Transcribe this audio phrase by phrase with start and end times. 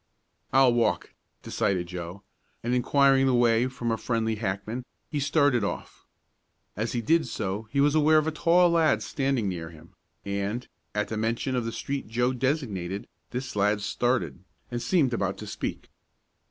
[0.51, 1.13] "I'll walk,"
[1.43, 2.23] decided Joe,
[2.63, 6.07] and, inquiring the way from a friendly hackman, he started off.
[6.75, 9.93] As he did so he was aware of a tall lad standing near him,
[10.25, 14.39] and, at the mention of the street Joe designated, this lad started,
[14.71, 15.91] and seemed about to speak.